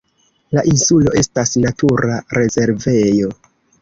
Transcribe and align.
La 0.57 0.61
insulo 0.69 1.13
estas 1.21 1.53
natura 1.65 2.17
rezervejo. 2.39 3.31